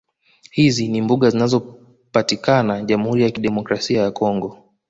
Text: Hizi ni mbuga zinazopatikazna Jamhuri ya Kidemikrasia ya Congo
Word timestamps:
Hizi 0.51 0.87
ni 0.87 1.01
mbuga 1.01 1.29
zinazopatikazna 1.29 2.81
Jamhuri 2.83 3.23
ya 3.23 3.31
Kidemikrasia 3.31 4.01
ya 4.01 4.11
Congo 4.11 4.57